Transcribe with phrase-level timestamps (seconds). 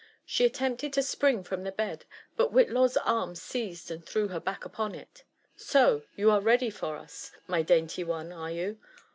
[0.25, 2.05] She attempted to spring from the bed,
[2.35, 5.23] but Whitlaw's arm seized and threw ber back upon it.
[5.55, 8.79] Sob I you are ready for us, my dainty one, are yon?